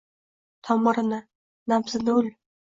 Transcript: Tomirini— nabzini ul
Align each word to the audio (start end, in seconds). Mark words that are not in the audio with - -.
Tomirini— 0.69 1.19
nabzini 1.73 2.17
ul 2.23 2.33